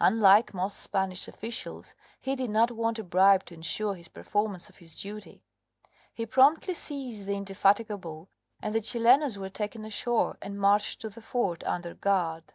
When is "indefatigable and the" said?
7.36-8.80